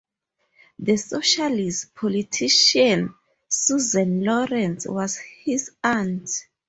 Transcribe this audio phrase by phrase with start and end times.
[0.79, 3.13] The socialist politician
[3.47, 6.27] Susan Lawrence was his aunt.